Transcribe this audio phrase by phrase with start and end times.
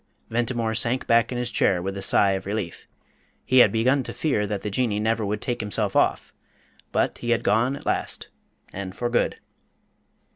[0.31, 2.87] Ventimore sank back in his chair with a sigh of relief.
[3.45, 6.33] He had begun to fear that the Jinnee never would take himself off,
[6.91, 8.29] but he had gone at last
[8.73, 9.37] and for good.